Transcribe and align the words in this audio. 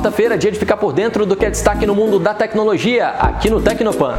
quarta-feira, 0.00 0.38
dia 0.38 0.50
de 0.50 0.58
ficar 0.58 0.78
por 0.78 0.94
dentro 0.94 1.26
do 1.26 1.36
que 1.36 1.44
é 1.44 1.50
destaque 1.50 1.84
no 1.84 1.94
mundo 1.94 2.18
da 2.18 2.32
tecnologia, 2.32 3.08
aqui 3.08 3.50
no 3.50 3.60
Tecnopan. 3.60 4.16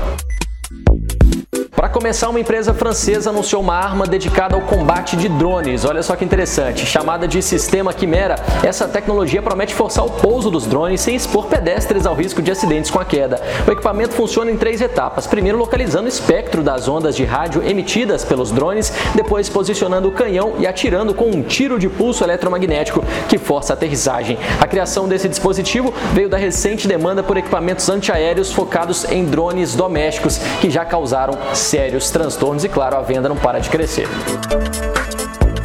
Começar, 1.92 2.30
uma 2.30 2.40
empresa 2.40 2.74
francesa 2.74 3.32
anunciou 3.32 3.62
uma 3.62 3.76
arma 3.76 4.08
dedicada 4.08 4.56
ao 4.56 4.62
combate 4.62 5.18
de 5.18 5.28
drones. 5.28 5.84
Olha 5.84 6.02
só 6.02 6.16
que 6.16 6.24
interessante. 6.24 6.86
Chamada 6.86 7.28
de 7.28 7.42
Sistema 7.42 7.94
Quimera, 7.94 8.38
essa 8.64 8.88
tecnologia 8.88 9.42
promete 9.42 9.74
forçar 9.74 10.06
o 10.06 10.10
pouso 10.10 10.50
dos 10.50 10.66
drones 10.66 11.02
sem 11.02 11.18
expor 11.18 11.48
pedestres 11.48 12.06
ao 12.06 12.16
risco 12.16 12.42
de 12.42 12.50
acidentes 12.50 12.90
com 12.90 12.98
a 12.98 13.04
queda. 13.04 13.42
O 13.68 13.72
equipamento 13.72 14.14
funciona 14.14 14.50
em 14.50 14.56
três 14.56 14.80
etapas. 14.80 15.28
Primeiro, 15.28 15.58
localizando 15.58 16.06
o 16.06 16.08
espectro 16.08 16.64
das 16.64 16.88
ondas 16.88 17.14
de 17.14 17.26
rádio 17.26 17.62
emitidas 17.62 18.24
pelos 18.24 18.52
drones, 18.52 18.94
depois 19.14 19.50
posicionando 19.50 20.08
o 20.08 20.14
canhão 20.14 20.54
e 20.60 20.66
atirando 20.66 21.14
com 21.14 21.26
um 21.26 21.44
tiro 21.44 21.78
de 21.78 21.90
pulso 21.90 22.24
eletromagnético 22.24 23.04
que 23.28 23.38
força 23.38 23.74
a 23.74 23.76
aterrissagem. 23.76 24.38
A 24.62 24.66
criação 24.66 25.10
desse 25.10 25.28
dispositivo 25.28 25.94
veio 26.14 26.30
da 26.30 26.38
recente 26.38 26.88
demanda 26.88 27.22
por 27.22 27.36
equipamentos 27.36 27.90
antiaéreos 27.90 28.54
focados 28.54 29.04
em 29.12 29.26
drones 29.26 29.76
domésticos 29.76 30.38
que 30.62 30.70
já 30.70 30.86
causaram 30.86 31.38
sérios 31.54 31.81
transtornos 32.12 32.64
e, 32.64 32.70
claro, 32.70 32.98
a 32.98 33.02
venda 33.02 33.28
não 33.28 33.36
para 33.36 33.60
de 33.60 33.70
crescer. 33.70 34.08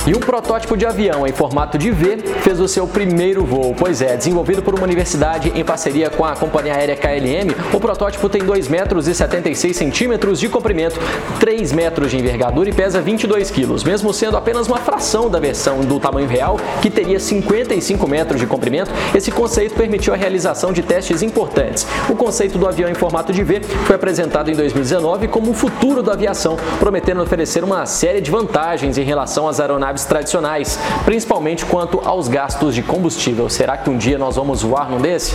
E 0.06 0.15
um 0.15 0.20
protótipo 0.20 0.77
de 0.77 0.87
avião 0.87 1.27
em 1.27 1.33
formato 1.33 1.77
de 1.77 1.91
V 1.91 2.19
fez 2.41 2.60
o 2.60 2.69
seu 2.69 2.87
primeiro 2.87 3.45
voo. 3.45 3.74
Pois 3.77 4.01
é, 4.01 4.16
desenvolvido 4.16 4.62
por 4.62 4.73
uma 4.73 4.84
universidade 4.84 5.51
em 5.52 5.65
parceria 5.65 6.09
com 6.09 6.24
a 6.24 6.37
companhia 6.37 6.77
aérea 6.77 6.95
KLM, 6.95 7.52
o 7.74 7.80
protótipo 7.80 8.29
tem 8.29 8.45
2 8.45 8.69
metros 8.69 9.09
e 9.09 9.15
76 9.16 9.77
centímetros 9.77 10.38
de 10.38 10.48
comprimento, 10.48 11.01
3 11.41 11.73
metros 11.73 12.09
de 12.12 12.19
envergadura 12.19 12.70
e 12.70 12.73
pesa 12.73 13.01
22 13.01 13.51
quilos, 13.51 13.82
mesmo 13.82 14.15
sendo 14.15 14.37
apenas 14.37 14.69
uma 14.69 14.77
fração 14.77 15.29
da 15.29 15.41
versão 15.41 15.80
do 15.80 15.98
tamanho 15.98 16.29
real, 16.29 16.57
que 16.80 16.88
teria 16.88 17.18
55 17.18 18.07
metros 18.07 18.41
de 18.41 18.46
comprimento. 18.46 18.93
Esse 19.12 19.32
conceito 19.32 19.74
permitiu 19.74 20.15
a 20.15 20.16
realização 20.16 20.73
de 20.73 20.82
testes 20.82 21.20
importantes. 21.20 21.84
O 22.09 22.15
conceito 22.15 22.59
do 22.59 22.68
avião 22.68 22.88
em 22.88 22.95
formato 22.95 23.32
de 23.32 23.43
V 23.43 23.60
foi 23.62 23.96
apresentado 23.96 24.48
em 24.52 24.54
2019 24.54 25.26
como 25.26 25.51
o 25.51 25.54
futuro 25.54 26.01
da 26.01 26.13
aviação, 26.13 26.57
prometendo 26.79 27.20
oferecer 27.20 27.65
uma 27.65 27.85
série 27.87 28.20
de 28.20 28.30
vantagens 28.30 28.98
em 28.98 29.02
relação 29.02 29.48
às 29.48 29.59
aeronaves 29.59 29.95
aeronaves 29.96 30.04
tradicionais, 30.04 30.78
principalmente 31.04 31.64
quanto 31.64 32.00
aos 32.04 32.28
gastos 32.28 32.74
de 32.74 32.82
combustível. 32.82 33.48
Será 33.48 33.76
que 33.76 33.88
um 33.88 33.96
dia 33.96 34.18
nós 34.18 34.36
vamos 34.36 34.62
voar 34.62 34.90
num 34.90 35.00
desse? 35.00 35.34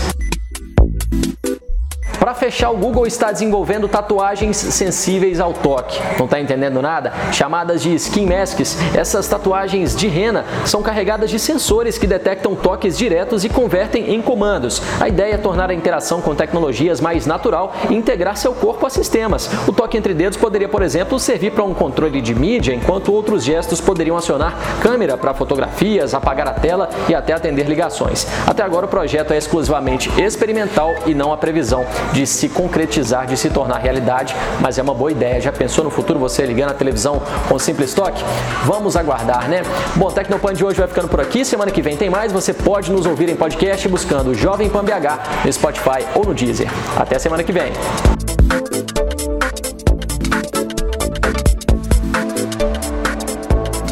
Para 2.21 2.35
fechar, 2.35 2.69
o 2.69 2.77
Google 2.77 3.07
está 3.07 3.31
desenvolvendo 3.31 3.87
tatuagens 3.87 4.55
sensíveis 4.55 5.39
ao 5.39 5.53
toque. 5.53 5.99
Não 6.19 6.25
está 6.25 6.39
entendendo 6.39 6.79
nada? 6.79 7.11
Chamadas 7.31 7.81
de 7.81 7.95
skin 7.95 8.27
masks, 8.27 8.77
essas 8.93 9.27
tatuagens 9.27 9.95
de 9.95 10.07
rena 10.07 10.45
são 10.63 10.83
carregadas 10.83 11.31
de 11.31 11.39
sensores 11.39 11.97
que 11.97 12.05
detectam 12.05 12.53
toques 12.53 12.95
diretos 12.95 13.43
e 13.43 13.49
convertem 13.49 14.13
em 14.13 14.21
comandos. 14.21 14.83
A 14.99 15.07
ideia 15.07 15.33
é 15.33 15.37
tornar 15.37 15.71
a 15.71 15.73
interação 15.73 16.21
com 16.21 16.35
tecnologias 16.35 17.01
mais 17.01 17.25
natural 17.25 17.73
e 17.89 17.95
integrar 17.95 18.37
seu 18.37 18.53
corpo 18.53 18.85
a 18.85 18.91
sistemas. 18.91 19.49
O 19.67 19.73
toque 19.73 19.97
entre 19.97 20.13
dedos 20.13 20.37
poderia, 20.37 20.69
por 20.69 20.83
exemplo, 20.83 21.17
servir 21.17 21.53
para 21.53 21.63
um 21.63 21.73
controle 21.73 22.21
de 22.21 22.35
mídia, 22.35 22.71
enquanto 22.71 23.11
outros 23.11 23.43
gestos 23.43 23.81
poderiam 23.81 24.15
acionar 24.15 24.55
câmera 24.79 25.17
para 25.17 25.33
fotografias, 25.33 26.13
apagar 26.13 26.47
a 26.47 26.53
tela 26.53 26.87
e 27.09 27.15
até 27.15 27.33
atender 27.33 27.65
ligações. 27.65 28.27
Até 28.45 28.61
agora 28.61 28.85
o 28.85 28.89
projeto 28.89 29.33
é 29.33 29.39
exclusivamente 29.39 30.07
experimental 30.21 30.93
e 31.07 31.15
não 31.15 31.33
há 31.33 31.37
previsão 31.37 31.83
de 32.13 32.25
se 32.27 32.49
concretizar, 32.49 33.25
de 33.25 33.37
se 33.37 33.49
tornar 33.49 33.77
realidade, 33.77 34.35
mas 34.59 34.77
é 34.77 34.81
uma 34.81 34.93
boa 34.93 35.11
ideia. 35.11 35.39
Já 35.39 35.51
pensou 35.51 35.83
no 35.83 35.89
futuro 35.89 36.19
você 36.19 36.45
ligando 36.45 36.71
a 36.71 36.73
televisão 36.73 37.21
com 37.47 37.57
simples 37.57 37.93
toque? 37.93 38.23
Vamos 38.65 38.95
aguardar, 38.95 39.49
né? 39.49 39.63
Bom, 39.95 40.07
o 40.07 40.11
Tecnopan 40.11 40.53
de 40.53 40.63
hoje 40.63 40.79
vai 40.79 40.87
ficando 40.87 41.07
por 41.07 41.19
aqui. 41.19 41.43
Semana 41.45 41.71
que 41.71 41.81
vem 41.81 41.97
tem 41.97 42.09
mais. 42.09 42.31
Você 42.31 42.53
pode 42.53 42.91
nos 42.91 43.05
ouvir 43.05 43.29
em 43.29 43.35
podcast 43.35 43.87
buscando 43.87 44.33
Jovem 44.33 44.69
Pan 44.69 44.83
BH 44.83 45.45
no 45.45 45.53
Spotify 45.53 46.05
ou 46.15 46.25
no 46.25 46.33
Deezer. 46.33 46.69
Até 46.97 47.17
semana 47.19 47.43
que 47.43 47.51
vem. 47.51 47.71